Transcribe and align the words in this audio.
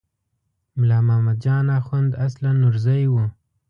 ملا 0.79 0.99
محمد 1.07 1.37
جان 1.43 1.65
اخوند 1.79 2.11
اصلاً 2.25 2.51
نورزی 2.61 3.03
و. 3.11 3.15